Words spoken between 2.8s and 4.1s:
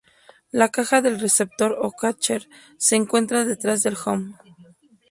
encuentra detrás del